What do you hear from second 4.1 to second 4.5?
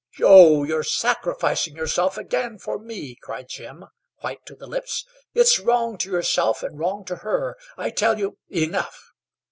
white